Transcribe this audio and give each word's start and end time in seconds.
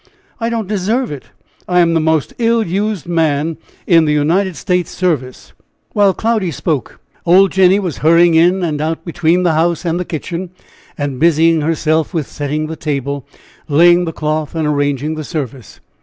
I 0.39 0.49
don't 0.49 0.67
deserve 0.67 1.11
it. 1.11 1.25
I 1.67 1.79
am 1.79 1.93
the 1.93 1.99
most 1.99 2.33
ill 2.39 2.63
used 2.65 3.05
man 3.07 3.57
in 3.85 4.05
the 4.05 4.11
United 4.13 4.55
States 4.55 4.89
service." 4.89 5.53
While 5.93 6.15
Cloudy 6.15 6.49
spoke, 6.49 6.99
old 7.23 7.51
Jenny 7.51 7.79
was 7.79 7.99
hurrying 7.99 8.33
in 8.33 8.63
and 8.63 8.81
out 8.81 9.05
between 9.05 9.43
the 9.43 9.53
house 9.53 9.85
and 9.85 9.99
the 9.99 10.03
kitchen, 10.03 10.49
and 10.97 11.19
busying 11.19 11.61
herself 11.61 12.15
with 12.15 12.25
setting 12.25 12.65
the 12.65 12.75
table, 12.75 13.27
laying 13.67 14.05
the 14.05 14.11
cloth 14.11 14.55
and 14.55 14.65
arranging 14.65 15.13
the 15.13 15.23
service. 15.23 15.79